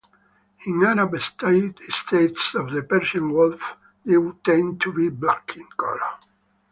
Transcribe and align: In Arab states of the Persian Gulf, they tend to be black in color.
In 0.65 0.83
Arab 0.83 1.19
states 1.21 2.55
of 2.55 2.71
the 2.71 2.81
Persian 2.81 3.31
Gulf, 3.31 3.75
they 4.03 4.15
tend 4.43 4.81
to 4.81 4.91
be 4.91 5.09
black 5.09 5.55
in 5.55 5.67
color. 5.77 5.99